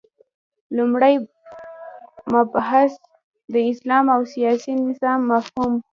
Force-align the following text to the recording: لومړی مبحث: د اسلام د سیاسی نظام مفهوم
لومړی 0.77 1.15
مبحث: 2.33 2.91
د 3.53 3.55
اسلام 3.71 4.05
د 4.19 4.21
سیاسی 4.33 4.71
نظام 4.87 5.19
مفهوم 5.31 5.73